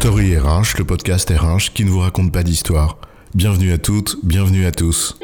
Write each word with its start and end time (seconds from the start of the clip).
Story 0.00 0.36
RH, 0.36 0.76
le 0.78 0.84
podcast 0.84 1.30
RH 1.30 1.72
qui 1.72 1.84
ne 1.84 1.90
vous 1.90 2.00
raconte 2.00 2.30
pas 2.30 2.42
d'histoire. 2.42 2.98
Bienvenue 3.34 3.72
à 3.72 3.78
toutes, 3.78 4.18
bienvenue 4.22 4.66
à 4.66 4.70
tous. 4.70 5.18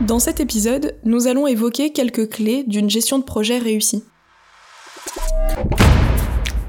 Dans 0.00 0.18
cet 0.18 0.40
épisode, 0.40 0.96
nous 1.04 1.28
allons 1.28 1.46
évoquer 1.46 1.92
quelques 1.92 2.28
clés 2.28 2.64
d'une 2.66 2.90
gestion 2.90 3.20
de 3.20 3.24
projet 3.24 3.58
réussie. 3.58 4.02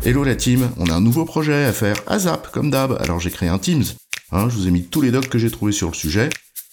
Hello 0.05 0.23
la 0.23 0.35
team, 0.35 0.69
on 0.77 0.85
a 0.85 0.93
un 0.93 1.01
nouveau 1.01 1.25
projet 1.25 1.65
à 1.65 1.73
faire, 1.73 1.95
ASAP, 2.05 2.51
comme 2.51 2.69
d'hab, 2.69 2.97
alors 3.01 3.19
j'ai 3.19 3.31
créé 3.31 3.49
un 3.49 3.57
Teams. 3.57 3.83
Hein, 4.31 4.47
je 4.47 4.55
vous 4.55 4.67
ai 4.67 4.71
mis 4.71 4.83
tous 4.83 5.01
les 5.01 5.09
docs 5.09 5.27
que 5.27 5.39
j'ai 5.39 5.49
trouvés 5.49 5.73
sur 5.73 5.89
le 5.89 5.95
sujet. 5.95 6.29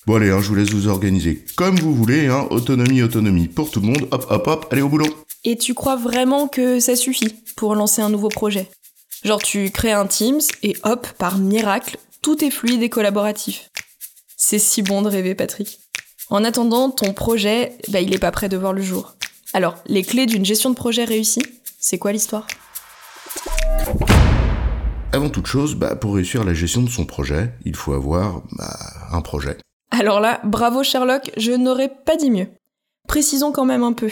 Bon 0.06 0.16
allez, 0.16 0.30
hein, 0.30 0.40
je 0.42 0.48
vous 0.48 0.54
laisse 0.54 0.70
vous 0.70 0.88
organiser 0.88 1.44
comme 1.56 1.78
vous 1.80 1.94
voulez, 1.94 2.26
hein, 2.26 2.46
autonomie, 2.50 3.02
autonomie 3.02 3.48
pour 3.48 3.70
tout 3.70 3.80
le 3.80 3.86
monde, 3.86 4.06
hop 4.10 4.26
hop 4.28 4.46
hop, 4.46 4.66
allez 4.70 4.82
au 4.82 4.90
boulot. 4.90 5.06
Et 5.50 5.56
tu 5.56 5.72
crois 5.72 5.96
vraiment 5.96 6.46
que 6.46 6.78
ça 6.78 6.94
suffit 6.94 7.34
pour 7.56 7.74
lancer 7.74 8.02
un 8.02 8.10
nouveau 8.10 8.28
projet? 8.28 8.68
Genre 9.24 9.40
tu 9.40 9.70
crées 9.70 9.92
un 9.92 10.06
Teams 10.06 10.42
et 10.62 10.76
hop, 10.82 11.06
par 11.16 11.38
miracle, 11.38 11.96
tout 12.20 12.44
est 12.44 12.50
fluide 12.50 12.82
et 12.82 12.90
collaboratif. 12.90 13.70
C'est 14.36 14.58
si 14.58 14.82
bon 14.82 15.00
de 15.00 15.08
rêver, 15.08 15.34
Patrick. 15.34 15.80
En 16.28 16.44
attendant, 16.44 16.90
ton 16.90 17.14
projet, 17.14 17.78
bah, 17.88 18.02
il 18.02 18.14
est 18.14 18.18
pas 18.18 18.30
prêt 18.30 18.50
de 18.50 18.58
voir 18.58 18.74
le 18.74 18.82
jour. 18.82 19.14
Alors, 19.54 19.76
les 19.86 20.02
clés 20.02 20.26
d'une 20.26 20.44
gestion 20.44 20.68
de 20.68 20.74
projet 20.74 21.04
réussie, 21.04 21.46
c'est 21.80 21.96
quoi 21.96 22.12
l'histoire? 22.12 22.46
Avant 25.14 25.30
toute 25.30 25.46
chose, 25.46 25.76
bah, 25.76 25.96
pour 25.96 26.16
réussir 26.16 26.44
la 26.44 26.52
gestion 26.52 26.82
de 26.82 26.90
son 26.90 27.06
projet, 27.06 27.54
il 27.64 27.74
faut 27.74 27.94
avoir 27.94 28.42
bah, 28.52 28.76
un 29.12 29.22
projet. 29.22 29.56
Alors 29.92 30.20
là, 30.20 30.42
bravo 30.44 30.82
Sherlock, 30.82 31.30
je 31.38 31.52
n'aurais 31.52 31.88
pas 32.04 32.16
dit 32.16 32.30
mieux. 32.30 32.48
Précisons 33.08 33.50
quand 33.50 33.64
même 33.64 33.82
un 33.82 33.94
peu. 33.94 34.10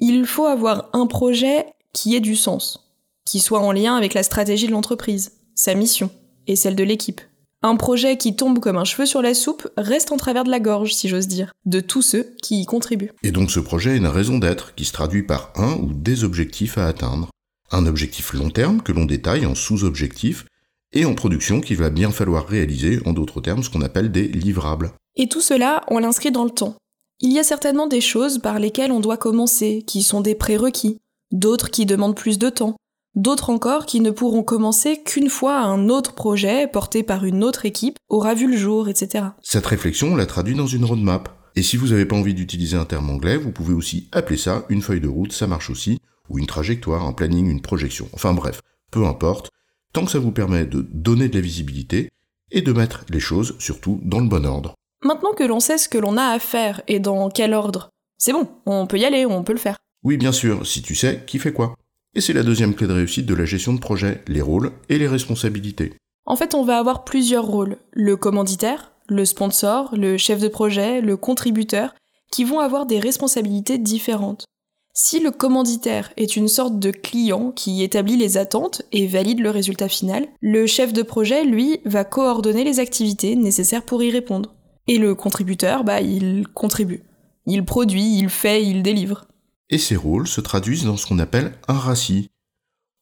Il 0.00 0.26
faut 0.26 0.46
avoir 0.46 0.90
un 0.92 1.08
projet 1.08 1.66
qui 1.92 2.14
ait 2.14 2.20
du 2.20 2.36
sens, 2.36 2.88
qui 3.24 3.40
soit 3.40 3.58
en 3.58 3.72
lien 3.72 3.96
avec 3.96 4.14
la 4.14 4.22
stratégie 4.22 4.68
de 4.68 4.72
l'entreprise, 4.72 5.32
sa 5.56 5.74
mission 5.74 6.10
et 6.46 6.54
celle 6.54 6.76
de 6.76 6.84
l'équipe. 6.84 7.20
Un 7.62 7.74
projet 7.74 8.16
qui 8.16 8.36
tombe 8.36 8.60
comme 8.60 8.76
un 8.76 8.84
cheveu 8.84 9.06
sur 9.06 9.22
la 9.22 9.34
soupe 9.34 9.68
reste 9.76 10.12
en 10.12 10.16
travers 10.16 10.44
de 10.44 10.50
la 10.50 10.60
gorge, 10.60 10.94
si 10.94 11.08
j'ose 11.08 11.26
dire, 11.26 11.50
de 11.66 11.80
tous 11.80 12.02
ceux 12.02 12.36
qui 12.40 12.60
y 12.60 12.66
contribuent. 12.66 13.10
Et 13.24 13.32
donc 13.32 13.50
ce 13.50 13.58
projet 13.58 13.90
a 13.90 13.96
une 13.96 14.06
raison 14.06 14.38
d'être 14.38 14.76
qui 14.76 14.84
se 14.84 14.92
traduit 14.92 15.24
par 15.24 15.52
un 15.56 15.74
ou 15.74 15.92
des 15.92 16.22
objectifs 16.22 16.78
à 16.78 16.86
atteindre. 16.86 17.28
Un 17.72 17.84
objectif 17.86 18.34
long 18.34 18.50
terme 18.50 18.80
que 18.80 18.92
l'on 18.92 19.04
détaille 19.04 19.46
en 19.46 19.56
sous-objectifs 19.56 20.46
et 20.92 21.06
en 21.06 21.16
production 21.16 21.60
qu'il 21.60 21.76
va 21.76 21.90
bien 21.90 22.12
falloir 22.12 22.46
réaliser, 22.46 23.00
en 23.04 23.12
d'autres 23.12 23.40
termes, 23.40 23.64
ce 23.64 23.70
qu'on 23.70 23.82
appelle 23.82 24.12
des 24.12 24.28
livrables. 24.28 24.92
Et 25.16 25.28
tout 25.28 25.40
cela, 25.40 25.82
on 25.88 25.98
l'inscrit 25.98 26.30
dans 26.30 26.44
le 26.44 26.50
temps. 26.50 26.76
Il 27.20 27.32
y 27.32 27.40
a 27.40 27.44
certainement 27.44 27.88
des 27.88 28.00
choses 28.00 28.38
par 28.38 28.60
lesquelles 28.60 28.92
on 28.92 29.00
doit 29.00 29.16
commencer, 29.16 29.82
qui 29.84 30.02
sont 30.02 30.20
des 30.20 30.36
prérequis, 30.36 31.00
d'autres 31.32 31.68
qui 31.68 31.84
demandent 31.84 32.14
plus 32.14 32.38
de 32.38 32.48
temps, 32.48 32.76
d'autres 33.16 33.50
encore 33.50 33.86
qui 33.86 34.00
ne 34.00 34.12
pourront 34.12 34.44
commencer 34.44 35.02
qu'une 35.02 35.28
fois 35.28 35.58
un 35.58 35.88
autre 35.88 36.14
projet 36.14 36.68
porté 36.68 37.02
par 37.02 37.24
une 37.24 37.42
autre 37.42 37.66
équipe 37.66 37.98
aura 38.08 38.34
vu 38.34 38.48
le 38.48 38.56
jour, 38.56 38.88
etc. 38.88 39.24
Cette 39.42 39.66
réflexion, 39.66 40.12
on 40.12 40.16
la 40.16 40.26
traduit 40.26 40.54
dans 40.54 40.68
une 40.68 40.84
roadmap. 40.84 41.28
Et 41.56 41.62
si 41.64 41.76
vous 41.76 41.88
n'avez 41.88 42.06
pas 42.06 42.14
envie 42.14 42.34
d'utiliser 42.34 42.76
un 42.76 42.84
terme 42.84 43.10
anglais, 43.10 43.36
vous 43.36 43.50
pouvez 43.50 43.74
aussi 43.74 44.08
appeler 44.12 44.38
ça 44.38 44.64
une 44.68 44.82
feuille 44.82 45.00
de 45.00 45.08
route, 45.08 45.32
ça 45.32 45.48
marche 45.48 45.70
aussi, 45.70 45.98
ou 46.28 46.38
une 46.38 46.46
trajectoire, 46.46 47.04
un 47.04 47.12
planning, 47.12 47.50
une 47.50 47.62
projection. 47.62 48.08
Enfin 48.12 48.32
bref, 48.32 48.60
peu 48.92 49.04
importe, 49.06 49.50
tant 49.92 50.04
que 50.04 50.12
ça 50.12 50.20
vous 50.20 50.30
permet 50.30 50.66
de 50.66 50.86
donner 50.92 51.28
de 51.28 51.34
la 51.34 51.40
visibilité 51.40 52.10
et 52.52 52.62
de 52.62 52.72
mettre 52.72 53.04
les 53.10 53.18
choses 53.18 53.56
surtout 53.58 54.00
dans 54.04 54.20
le 54.20 54.28
bon 54.28 54.46
ordre. 54.46 54.76
Maintenant 55.02 55.32
que 55.32 55.44
l'on 55.44 55.60
sait 55.60 55.78
ce 55.78 55.88
que 55.88 55.98
l'on 55.98 56.16
a 56.16 56.24
à 56.24 56.38
faire 56.38 56.82
et 56.88 56.98
dans 56.98 57.28
quel 57.30 57.54
ordre, 57.54 57.90
c'est 58.18 58.32
bon, 58.32 58.48
on 58.66 58.86
peut 58.86 58.98
y 58.98 59.04
aller, 59.04 59.26
on 59.26 59.44
peut 59.44 59.52
le 59.52 59.58
faire. 59.58 59.76
Oui, 60.02 60.16
bien 60.16 60.32
sûr, 60.32 60.66
si 60.66 60.82
tu 60.82 60.94
sais 60.94 61.22
qui 61.26 61.38
fait 61.38 61.52
quoi. 61.52 61.74
Et 62.14 62.20
c'est 62.20 62.32
la 62.32 62.42
deuxième 62.42 62.74
clé 62.74 62.86
de 62.86 62.92
réussite 62.92 63.26
de 63.26 63.34
la 63.34 63.44
gestion 63.44 63.72
de 63.72 63.80
projet, 63.80 64.22
les 64.26 64.40
rôles 64.40 64.72
et 64.88 64.98
les 64.98 65.06
responsabilités. 65.06 65.94
En 66.26 66.34
fait, 66.34 66.54
on 66.54 66.64
va 66.64 66.78
avoir 66.78 67.04
plusieurs 67.04 67.46
rôles. 67.46 67.76
Le 67.92 68.16
commanditaire, 68.16 68.92
le 69.08 69.24
sponsor, 69.24 69.94
le 69.96 70.16
chef 70.16 70.40
de 70.40 70.48
projet, 70.48 71.00
le 71.00 71.16
contributeur, 71.16 71.94
qui 72.32 72.44
vont 72.44 72.58
avoir 72.58 72.86
des 72.86 72.98
responsabilités 72.98 73.78
différentes. 73.78 74.46
Si 74.94 75.20
le 75.20 75.30
commanditaire 75.30 76.12
est 76.16 76.34
une 76.34 76.48
sorte 76.48 76.80
de 76.80 76.90
client 76.90 77.52
qui 77.52 77.84
établit 77.84 78.16
les 78.16 78.36
attentes 78.36 78.82
et 78.90 79.06
valide 79.06 79.38
le 79.38 79.50
résultat 79.50 79.88
final, 79.88 80.26
le 80.40 80.66
chef 80.66 80.92
de 80.92 81.02
projet, 81.02 81.44
lui, 81.44 81.80
va 81.84 82.02
coordonner 82.02 82.64
les 82.64 82.80
activités 82.80 83.36
nécessaires 83.36 83.84
pour 83.84 84.02
y 84.02 84.10
répondre. 84.10 84.56
Et 84.88 84.96
le 84.96 85.14
contributeur, 85.14 85.84
bah, 85.84 86.00
il 86.00 86.48
contribue. 86.48 87.02
Il 87.46 87.64
produit, 87.64 88.18
il 88.18 88.30
fait, 88.30 88.64
il 88.64 88.82
délivre. 88.82 89.26
Et 89.68 89.78
ces 89.78 89.96
rôles 89.96 90.26
se 90.26 90.40
traduisent 90.40 90.84
dans 90.84 90.96
ce 90.96 91.06
qu'on 91.06 91.18
appelle 91.18 91.52
un 91.68 91.74
RACI. 91.74 92.30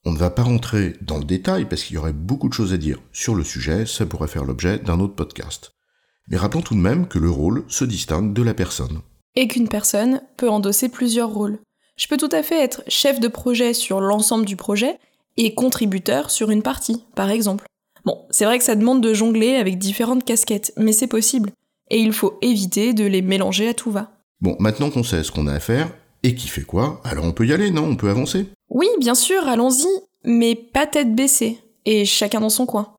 On 0.05 0.11
ne 0.11 0.17
va 0.17 0.29
pas 0.29 0.43
rentrer 0.43 0.95
dans 1.01 1.17
le 1.17 1.23
détail 1.23 1.65
parce 1.65 1.83
qu'il 1.83 1.95
y 1.95 1.97
aurait 1.97 2.13
beaucoup 2.13 2.49
de 2.49 2.53
choses 2.53 2.73
à 2.73 2.77
dire 2.77 2.99
sur 3.13 3.35
le 3.35 3.43
sujet, 3.45 3.85
ça 3.85 4.05
pourrait 4.05 4.27
faire 4.27 4.43
l'objet 4.43 4.79
d'un 4.79 4.99
autre 4.99 5.15
podcast. 5.15 5.71
Mais 6.27 6.37
rappelons 6.37 6.61
tout 6.61 6.75
de 6.75 6.79
même 6.79 7.07
que 7.07 7.19
le 7.19 7.29
rôle 7.29 7.63
se 7.69 7.85
distingue 7.85 8.33
de 8.33 8.43
la 8.43 8.53
personne. 8.53 8.99
Et 9.35 9.47
qu'une 9.47 9.69
personne 9.69 10.21
peut 10.35 10.49
endosser 10.49 10.89
plusieurs 10.89 11.29
rôles. 11.29 11.59
Je 11.95 12.07
peux 12.07 12.17
tout 12.17 12.29
à 12.31 12.43
fait 12.43 12.61
être 12.61 12.83
chef 12.87 13.21
de 13.21 13.27
projet 13.29 13.73
sur 13.73 14.01
l'ensemble 14.01 14.45
du 14.45 14.57
projet 14.57 14.99
et 15.37 15.55
contributeur 15.55 16.31
sur 16.31 16.51
une 16.51 16.63
partie, 16.63 17.05
par 17.15 17.29
exemple. 17.29 17.65
Bon, 18.05 18.25
c'est 18.29 18.45
vrai 18.45 18.57
que 18.57 18.65
ça 18.65 18.75
demande 18.75 19.01
de 19.01 19.13
jongler 19.13 19.55
avec 19.55 19.77
différentes 19.77 20.25
casquettes, 20.25 20.73
mais 20.77 20.91
c'est 20.91 21.07
possible. 21.07 21.51
Et 21.89 21.99
il 21.99 22.13
faut 22.13 22.37
éviter 22.41 22.93
de 22.93 23.05
les 23.05 23.21
mélanger 23.21 23.69
à 23.69 23.73
tout 23.73 23.91
va. 23.91 24.11
Bon, 24.41 24.55
maintenant 24.59 24.89
qu'on 24.89 25.03
sait 25.03 25.23
ce 25.23 25.31
qu'on 25.31 25.47
a 25.47 25.53
à 25.53 25.59
faire, 25.59 25.89
et 26.23 26.35
qui 26.35 26.47
fait 26.47 26.63
quoi, 26.63 27.01
alors 27.03 27.25
on 27.25 27.31
peut 27.31 27.47
y 27.47 27.53
aller, 27.53 27.71
non? 27.71 27.85
On 27.85 27.95
peut 27.95 28.09
avancer? 28.09 28.47
Oui, 28.69 28.87
bien 28.99 29.15
sûr, 29.15 29.47
allons-y, 29.47 29.87
mais 30.23 30.55
pas 30.55 30.85
tête 30.85 31.15
baissée, 31.15 31.59
et 31.85 32.05
chacun 32.05 32.41
dans 32.41 32.49
son 32.49 32.65
coin. 32.65 32.93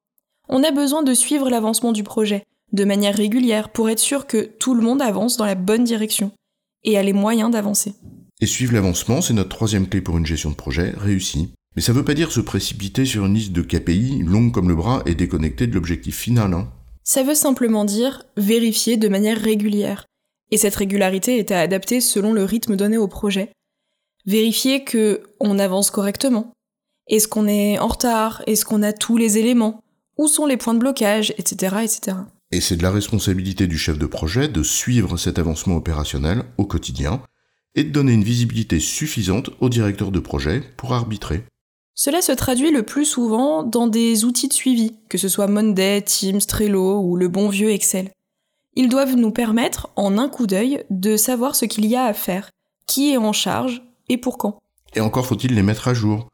On 0.48 0.64
a 0.64 0.70
besoin 0.70 1.02
de 1.02 1.14
suivre 1.14 1.50
l'avancement 1.50 1.92
du 1.92 2.02
projet, 2.02 2.44
de 2.72 2.84
manière 2.84 3.14
régulière, 3.14 3.68
pour 3.68 3.90
être 3.90 3.98
sûr 3.98 4.26
que 4.26 4.38
tout 4.38 4.74
le 4.74 4.82
monde 4.82 5.02
avance 5.02 5.36
dans 5.36 5.44
la 5.44 5.54
bonne 5.54 5.84
direction, 5.84 6.32
et 6.84 6.96
a 6.96 7.02
les 7.02 7.12
moyens 7.12 7.50
d'avancer. 7.50 7.94
Et 8.40 8.46
suivre 8.46 8.72
l'avancement, 8.72 9.20
c'est 9.20 9.34
notre 9.34 9.50
troisième 9.50 9.88
clé 9.88 10.00
pour 10.00 10.16
une 10.16 10.26
gestion 10.26 10.50
de 10.50 10.54
projet 10.54 10.94
réussie. 10.96 11.52
Mais 11.76 11.82
ça 11.82 11.92
veut 11.92 12.04
pas 12.04 12.14
dire 12.14 12.32
se 12.32 12.40
précipiter 12.40 13.04
sur 13.04 13.26
une 13.26 13.34
liste 13.34 13.52
de 13.52 13.62
KPI 13.62 14.22
longue 14.24 14.52
comme 14.52 14.68
le 14.68 14.74
bras 14.74 15.02
et 15.06 15.14
déconnectée 15.14 15.66
de 15.66 15.74
l'objectif 15.74 16.16
final. 16.16 16.54
Hein. 16.54 16.68
Ça 17.08 17.22
veut 17.22 17.34
simplement 17.34 17.86
dire 17.86 18.24
vérifier 18.36 18.98
de 18.98 19.08
manière 19.08 19.40
régulière. 19.40 20.04
Et 20.50 20.58
cette 20.58 20.74
régularité 20.74 21.38
est 21.38 21.50
à 21.52 21.60
adapter 21.60 22.02
selon 22.02 22.34
le 22.34 22.44
rythme 22.44 22.76
donné 22.76 22.98
au 22.98 23.08
projet. 23.08 23.50
Vérifier 24.26 24.84
que 24.84 25.22
on 25.40 25.58
avance 25.58 25.90
correctement. 25.90 26.52
Est-ce 27.06 27.26
qu'on 27.26 27.48
est 27.48 27.78
en 27.78 27.86
retard? 27.86 28.42
Est-ce 28.46 28.66
qu'on 28.66 28.82
a 28.82 28.92
tous 28.92 29.16
les 29.16 29.38
éléments? 29.38 29.80
Où 30.18 30.28
sont 30.28 30.44
les 30.44 30.58
points 30.58 30.74
de 30.74 30.80
blocage? 30.80 31.32
Etc. 31.38 31.76
etc. 31.82 32.18
Et 32.52 32.60
c'est 32.60 32.76
de 32.76 32.82
la 32.82 32.90
responsabilité 32.90 33.66
du 33.66 33.78
chef 33.78 33.96
de 33.96 34.04
projet 34.04 34.46
de 34.46 34.62
suivre 34.62 35.16
cet 35.16 35.38
avancement 35.38 35.76
opérationnel 35.76 36.42
au 36.58 36.66
quotidien 36.66 37.22
et 37.74 37.84
de 37.84 37.90
donner 37.90 38.12
une 38.12 38.22
visibilité 38.22 38.80
suffisante 38.80 39.48
au 39.60 39.70
directeur 39.70 40.10
de 40.10 40.20
projet 40.20 40.62
pour 40.76 40.92
arbitrer. 40.92 41.42
Cela 42.00 42.22
se 42.22 42.30
traduit 42.30 42.70
le 42.70 42.84
plus 42.84 43.04
souvent 43.04 43.64
dans 43.64 43.88
des 43.88 44.24
outils 44.24 44.46
de 44.46 44.52
suivi, 44.52 44.92
que 45.08 45.18
ce 45.18 45.28
soit 45.28 45.48
Monday, 45.48 46.00
Teams, 46.00 46.38
Trello 46.38 47.00
ou 47.00 47.16
le 47.16 47.26
bon 47.26 47.48
vieux 47.48 47.70
Excel. 47.70 48.12
Ils 48.76 48.88
doivent 48.88 49.16
nous 49.16 49.32
permettre, 49.32 49.90
en 49.96 50.16
un 50.16 50.28
coup 50.28 50.46
d'œil, 50.46 50.84
de 50.90 51.16
savoir 51.16 51.56
ce 51.56 51.64
qu'il 51.64 51.86
y 51.86 51.96
a 51.96 52.04
à 52.04 52.12
faire, 52.12 52.50
qui 52.86 53.10
est 53.10 53.16
en 53.16 53.32
charge 53.32 53.82
et 54.08 54.16
pour 54.16 54.38
quand. 54.38 54.60
Et 54.94 55.00
encore 55.00 55.26
faut-il 55.26 55.56
les 55.56 55.62
mettre 55.64 55.88
à 55.88 55.94
jour. 55.94 56.28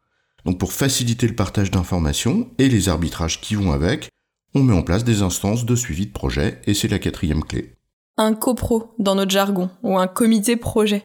Donc 0.45 0.59
pour 0.59 0.75
faciliter 0.75 1.27
le 1.27 1.35
partage 1.35 1.71
d'informations 1.71 2.47
et 2.59 2.69
les 2.69 2.91
arbitrages 2.91 3.41
qui 3.41 3.55
vont 3.55 3.73
avec, 3.73 4.11
on 4.55 4.63
met 4.63 4.75
en 4.75 4.83
place 4.83 5.03
des 5.03 5.23
instances 5.23 5.65
de 5.65 5.77
suivi 5.77 6.05
de 6.05 6.13
projet 6.13 6.61
et 6.67 6.75
c'est 6.75 6.89
la 6.89 6.99
quatrième 6.99 7.43
clé. 7.43 7.73
Un 8.19 8.35
copro 8.35 8.93
dans 8.99 9.15
notre 9.15 9.31
jargon, 9.31 9.71
ou 9.83 9.97
un 9.97 10.09
comité 10.09 10.57
projet. 10.57 11.03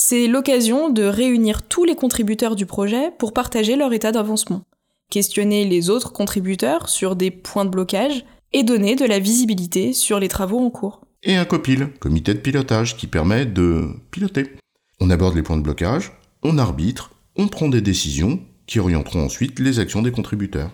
C'est 0.00 0.28
l'occasion 0.28 0.90
de 0.90 1.02
réunir 1.02 1.62
tous 1.62 1.82
les 1.82 1.96
contributeurs 1.96 2.54
du 2.54 2.66
projet 2.66 3.10
pour 3.18 3.32
partager 3.32 3.74
leur 3.74 3.92
état 3.92 4.12
d'avancement, 4.12 4.62
questionner 5.10 5.64
les 5.64 5.90
autres 5.90 6.12
contributeurs 6.12 6.88
sur 6.88 7.16
des 7.16 7.32
points 7.32 7.64
de 7.64 7.70
blocage 7.70 8.24
et 8.52 8.62
donner 8.62 8.94
de 8.94 9.04
la 9.04 9.18
visibilité 9.18 9.92
sur 9.92 10.20
les 10.20 10.28
travaux 10.28 10.60
en 10.60 10.70
cours. 10.70 11.00
Et 11.24 11.34
un 11.34 11.44
copil, 11.44 11.88
comité 11.98 12.32
de 12.32 12.38
pilotage, 12.38 12.96
qui 12.96 13.08
permet 13.08 13.44
de 13.44 13.88
piloter. 14.12 14.52
On 15.00 15.10
aborde 15.10 15.34
les 15.34 15.42
points 15.42 15.56
de 15.56 15.62
blocage, 15.62 16.12
on 16.44 16.58
arbitre, 16.58 17.10
on 17.34 17.48
prend 17.48 17.68
des 17.68 17.80
décisions 17.80 18.38
qui 18.68 18.78
orienteront 18.78 19.24
ensuite 19.24 19.58
les 19.58 19.80
actions 19.80 20.02
des 20.02 20.12
contributeurs. 20.12 20.70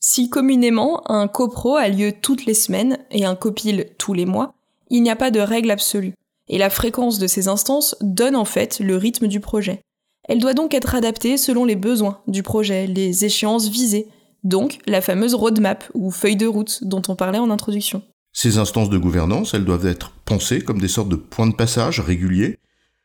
Si 0.00 0.30
communément 0.30 1.02
un 1.10 1.28
copro 1.28 1.76
a 1.76 1.90
lieu 1.90 2.14
toutes 2.22 2.46
les 2.46 2.54
semaines 2.54 2.96
et 3.10 3.26
un 3.26 3.36
copil 3.36 3.90
tous 3.98 4.14
les 4.14 4.24
mois, 4.24 4.54
il 4.88 5.02
n'y 5.02 5.10
a 5.10 5.16
pas 5.16 5.30
de 5.30 5.40
règle 5.40 5.70
absolue 5.70 6.14
et 6.48 6.58
la 6.58 6.70
fréquence 6.70 7.18
de 7.18 7.26
ces 7.26 7.48
instances 7.48 7.96
donne 8.00 8.36
en 8.36 8.44
fait 8.44 8.80
le 8.80 8.96
rythme 8.96 9.26
du 9.26 9.40
projet. 9.40 9.80
Elle 10.28 10.38
doit 10.38 10.54
donc 10.54 10.74
être 10.74 10.94
adaptée 10.94 11.36
selon 11.36 11.64
les 11.64 11.76
besoins 11.76 12.20
du 12.28 12.42
projet, 12.42 12.86
les 12.86 13.24
échéances 13.24 13.68
visées, 13.68 14.08
donc 14.44 14.78
la 14.86 15.00
fameuse 15.00 15.34
roadmap 15.34 15.84
ou 15.94 16.10
feuille 16.10 16.36
de 16.36 16.46
route 16.46 16.84
dont 16.84 17.02
on 17.08 17.16
parlait 17.16 17.38
en 17.38 17.50
introduction. 17.50 18.02
Ces 18.32 18.58
instances 18.58 18.88
de 18.88 18.98
gouvernance, 18.98 19.54
elles 19.54 19.64
doivent 19.64 19.86
être 19.86 20.12
pensées 20.24 20.62
comme 20.62 20.80
des 20.80 20.88
sortes 20.88 21.08
de 21.08 21.16
points 21.16 21.48
de 21.48 21.54
passage 21.54 22.00
réguliers, 22.00 22.58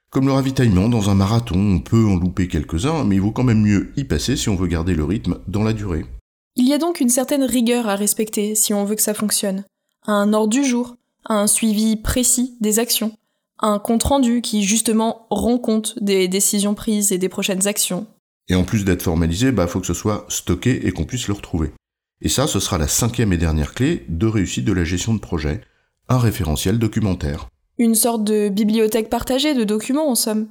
Comme 0.10 0.28
le 0.28 0.32
ravitaillement 0.32 0.88
dans 0.88 1.10
un 1.10 1.16
marathon, 1.16 1.60
on 1.60 1.80
peut 1.80 2.06
en 2.06 2.16
louper 2.16 2.48
quelques-uns, 2.48 3.04
mais 3.04 3.16
il 3.16 3.22
vaut 3.22 3.32
quand 3.32 3.44
même 3.44 3.62
mieux 3.62 3.92
y 3.98 4.06
passer 4.06 4.38
si 4.38 4.48
on 4.48 4.56
veut 4.56 4.68
garder 4.68 4.96
le 4.96 5.04
rythme 5.04 5.40
dans 5.50 5.64
la 5.64 5.74
durée. 5.74 6.06
Il 6.56 6.66
y 6.66 6.74
a 6.74 6.78
donc 6.78 7.02
une 7.02 7.10
certaine 7.10 7.44
rigueur 7.44 7.90
à 7.90 7.96
respecter 7.96 8.56
si 8.56 8.74
on 8.74 8.86
veut 8.86 8.96
que 8.96 9.02
ça 9.02 9.14
fonctionne. 9.14 9.66
Un 10.06 10.32
ordre 10.32 10.50
du 10.50 10.64
jour, 10.64 10.96
un 11.26 11.46
suivi 11.46 11.98
précis 11.98 12.56
des 12.62 12.80
actions, 12.80 13.12
un 13.60 13.80
compte-rendu 13.80 14.42
qui 14.42 14.64
justement 14.64 15.28
rend 15.30 15.58
compte 15.58 16.02
des 16.02 16.28
décisions 16.28 16.76
prises 16.76 17.12
et 17.12 17.18
des 17.18 17.30
prochaines 17.30 17.68
actions. 17.68 18.08
Et 18.50 18.56
en 18.56 18.64
plus 18.64 18.86
d'être 18.86 19.02
formalisé, 19.02 19.52
bah 19.52 19.68
faut 19.68 19.80
que 19.80 19.88
ce 19.88 19.94
soit 19.94 20.26
stocké 20.30 20.88
et 20.88 20.92
qu'on 20.92 21.06
puisse 21.06 21.28
le 21.28 21.34
retrouver. 21.34 21.72
Et 22.22 22.30
ça, 22.30 22.48
ce 22.48 22.60
sera 22.60 22.78
la 22.78 22.88
cinquième 22.88 23.34
et 23.34 23.38
dernière 23.38 23.74
clé 23.74 24.06
de 24.08 24.26
réussite 24.26 24.66
de 24.66 24.74
la 24.74 24.84
gestion 24.84 25.14
de 25.14 25.20
projet, 25.20 25.62
un 26.10 26.18
référentiel 26.18 26.80
documentaire. 26.80 27.48
Une 27.78 27.96
sorte 27.96 28.24
de 28.24 28.50
bibliothèque 28.50 29.10
partagée 29.10 29.54
de 29.54 29.64
documents 29.64 30.10
en 30.10 30.16
somme. 30.16 30.48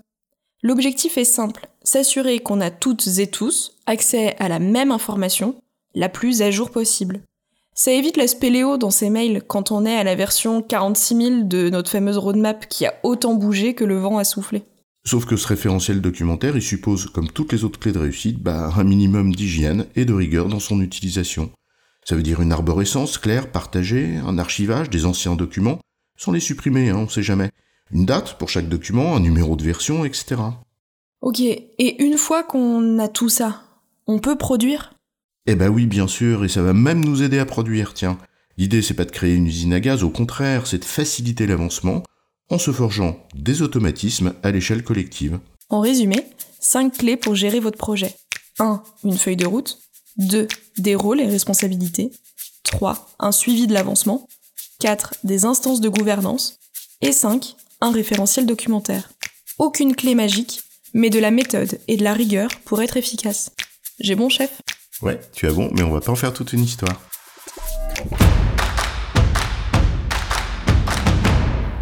L'objectif 0.62 1.18
est 1.18 1.24
simple, 1.24 1.68
s'assurer 1.82 2.38
qu'on 2.38 2.60
a 2.60 2.70
toutes 2.70 3.06
et 3.18 3.26
tous 3.26 3.76
accès 3.86 4.36
à 4.38 4.48
la 4.48 4.58
même 4.58 4.92
information, 4.92 5.56
la 5.94 6.08
plus 6.08 6.42
à 6.42 6.50
jour 6.50 6.70
possible. 6.70 7.20
Ça 7.78 7.92
évite 7.92 8.16
la 8.16 8.26
spéléo 8.26 8.78
dans 8.78 8.90
ces 8.90 9.10
mails 9.10 9.42
quand 9.46 9.70
on 9.70 9.84
est 9.84 9.98
à 9.98 10.02
la 10.02 10.14
version 10.14 10.62
46 10.62 11.14
000 11.14 11.42
de 11.42 11.68
notre 11.68 11.90
fameuse 11.90 12.16
roadmap 12.16 12.66
qui 12.70 12.86
a 12.86 12.94
autant 13.02 13.34
bougé 13.34 13.74
que 13.74 13.84
le 13.84 13.98
vent 13.98 14.16
a 14.16 14.24
soufflé. 14.24 14.62
Sauf 15.04 15.26
que 15.26 15.36
ce 15.36 15.46
référentiel 15.46 16.00
documentaire, 16.00 16.56
il 16.56 16.62
suppose, 16.62 17.04
comme 17.04 17.28
toutes 17.28 17.52
les 17.52 17.64
autres 17.64 17.78
clés 17.78 17.92
de 17.92 17.98
réussite, 17.98 18.42
bah, 18.42 18.72
un 18.74 18.82
minimum 18.82 19.34
d'hygiène 19.34 19.84
et 19.94 20.06
de 20.06 20.14
rigueur 20.14 20.48
dans 20.48 20.58
son 20.58 20.80
utilisation. 20.80 21.50
Ça 22.02 22.16
veut 22.16 22.22
dire 22.22 22.40
une 22.40 22.50
arborescence 22.50 23.18
claire, 23.18 23.52
partagée, 23.52 24.16
un 24.26 24.38
archivage 24.38 24.88
des 24.88 25.04
anciens 25.04 25.36
documents, 25.36 25.78
sans 26.16 26.32
les 26.32 26.40
supprimer, 26.40 26.88
hein, 26.88 26.96
on 26.96 27.08
sait 27.10 27.22
jamais. 27.22 27.50
Une 27.92 28.06
date 28.06 28.38
pour 28.38 28.48
chaque 28.48 28.70
document, 28.70 29.14
un 29.14 29.20
numéro 29.20 29.54
de 29.54 29.62
version, 29.62 30.06
etc. 30.06 30.36
Ok, 31.20 31.40
et 31.40 32.02
une 32.02 32.16
fois 32.16 32.42
qu'on 32.42 32.98
a 32.98 33.08
tout 33.08 33.28
ça, 33.28 33.64
on 34.06 34.18
peut 34.18 34.36
produire? 34.36 34.95
Eh 35.48 35.54
ben 35.54 35.68
oui, 35.68 35.86
bien 35.86 36.08
sûr, 36.08 36.44
et 36.44 36.48
ça 36.48 36.62
va 36.62 36.72
même 36.72 37.04
nous 37.04 37.22
aider 37.22 37.38
à 37.38 37.46
produire, 37.46 37.94
tiens. 37.94 38.18
L'idée, 38.58 38.82
c'est 38.82 38.94
pas 38.94 39.04
de 39.04 39.12
créer 39.12 39.34
une 39.34 39.46
usine 39.46 39.72
à 39.72 39.80
gaz, 39.80 40.02
au 40.02 40.10
contraire, 40.10 40.66
c'est 40.66 40.78
de 40.78 40.84
faciliter 40.84 41.46
l'avancement, 41.46 42.02
en 42.50 42.58
se 42.58 42.72
forgeant 42.72 43.16
des 43.34 43.62
automatismes 43.62 44.34
à 44.42 44.50
l'échelle 44.50 44.82
collective. 44.82 45.38
En 45.68 45.80
résumé, 45.80 46.24
5 46.60 46.98
clés 46.98 47.16
pour 47.16 47.36
gérer 47.36 47.60
votre 47.60 47.78
projet. 47.78 48.14
1. 48.58 48.82
Une 49.04 49.18
feuille 49.18 49.36
de 49.36 49.46
route. 49.46 49.78
2. 50.16 50.48
Des 50.78 50.94
rôles 50.94 51.20
et 51.20 51.26
responsabilités. 51.26 52.10
3. 52.64 53.08
Un 53.20 53.32
suivi 53.32 53.66
de 53.66 53.74
l'avancement. 53.74 54.28
4. 54.80 55.14
Des 55.24 55.44
instances 55.44 55.80
de 55.80 55.88
gouvernance. 55.88 56.58
Et 57.02 57.12
5. 57.12 57.54
Un 57.80 57.92
référentiel 57.92 58.46
documentaire. 58.46 59.10
Aucune 59.58 59.94
clé 59.94 60.14
magique, 60.14 60.62
mais 60.92 61.10
de 61.10 61.18
la 61.18 61.30
méthode 61.30 61.78
et 61.88 61.96
de 61.96 62.04
la 62.04 62.14
rigueur 62.14 62.48
pour 62.64 62.82
être 62.82 62.96
efficace. 62.96 63.52
J'ai 64.00 64.14
bon 64.14 64.28
chef 64.28 64.60
Ouais, 65.02 65.20
tu 65.34 65.46
as 65.46 65.52
bon, 65.52 65.70
mais 65.74 65.82
on 65.82 65.92
va 65.92 66.00
pas 66.00 66.12
en 66.12 66.16
faire 66.16 66.32
toute 66.32 66.54
une 66.54 66.62
histoire. 66.62 67.00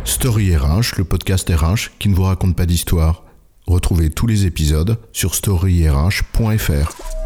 Story 0.04 0.56
RH, 0.56 0.96
le 0.96 1.04
podcast 1.04 1.48
RH 1.48 1.96
qui 1.98 2.08
ne 2.08 2.14
vous 2.14 2.24
raconte 2.24 2.56
pas 2.56 2.66
d'histoire. 2.66 3.22
Retrouvez 3.66 4.10
tous 4.10 4.26
les 4.26 4.46
épisodes 4.46 4.98
sur 5.12 5.34
storyrh.fr. 5.34 7.23